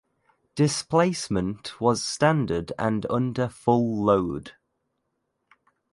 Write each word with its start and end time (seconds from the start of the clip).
Displacement 0.55 1.79
was 1.79 2.03
standard 2.03 2.71
and 2.79 3.05
under 3.07 3.47
full 3.47 4.01
load. 4.03 4.53